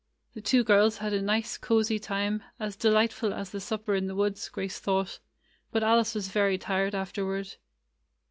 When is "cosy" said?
1.59-1.99